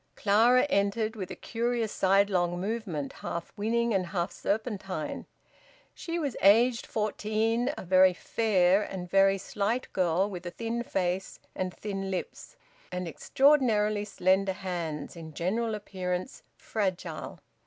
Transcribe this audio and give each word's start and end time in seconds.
Clara 0.15 0.63
entered, 0.63 1.15
with 1.15 1.29
a 1.29 1.35
curious 1.35 1.91
sidelong 1.91 2.59
movement, 2.59 3.13
half 3.13 3.53
winning 3.55 3.93
and 3.93 4.07
half 4.07 4.31
serpentine. 4.31 5.27
She 5.93 6.17
was 6.17 6.35
aged 6.41 6.87
fourteen, 6.87 7.71
a 7.77 7.83
very 7.83 8.11
fair 8.15 8.81
and 8.81 9.07
very 9.07 9.37
slight 9.37 9.93
girl, 9.93 10.27
with 10.27 10.43
a 10.47 10.49
thin 10.49 10.81
face 10.81 11.37
and 11.55 11.71
thin 11.71 12.09
lips, 12.09 12.55
and 12.91 13.07
extraordinarily 13.07 14.03
slender 14.03 14.53
hands; 14.53 15.15
in 15.15 15.35
general 15.35 15.75
appearance 15.75 16.41
fragile. 16.57 17.37